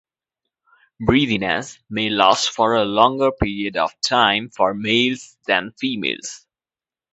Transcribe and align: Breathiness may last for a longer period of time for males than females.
Breathiness 0.99 1.77
may 1.87 2.09
last 2.09 2.49
for 2.49 2.73
a 2.73 2.85
longer 2.85 3.31
period 3.31 3.77
of 3.77 3.93
time 4.01 4.49
for 4.49 4.73
males 4.73 5.37
than 5.45 5.73
females. 5.79 6.47